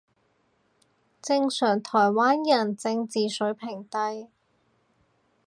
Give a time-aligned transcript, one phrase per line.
[1.21, 4.29] 正常台灣人正字水平低